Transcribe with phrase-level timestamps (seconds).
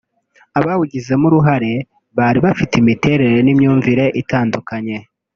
[0.59, 1.73] Abawugizemo uruhare
[2.17, 4.97] bari bafite imiterere n’imyumvire itandukanye